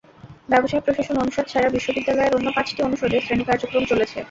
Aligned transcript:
ব্যবসায় 0.49 0.83
প্রশাসন 0.85 1.15
অনুষদ 1.17 1.45
ছাড়া 1.49 1.69
বিশ্ববিদ্যালয়ের 1.75 2.35
অন্য 2.37 2.47
পাঁচটি 2.55 2.79
অনুষদে 2.83 3.17
শ্রেণি 3.25 3.43
কার্যক্রম 3.49 3.83
চলেছে। 3.91 4.17